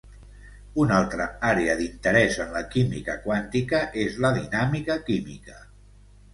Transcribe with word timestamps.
Una 0.83 0.95
altra 0.99 1.27
àrea 1.49 1.75
d'interès 1.81 2.39
en 2.47 2.57
la 2.59 2.63
química 2.77 3.19
quàntica 3.29 3.85
és 4.07 4.19
la 4.27 4.35
dinàmica 4.41 4.99
química. 5.13 5.63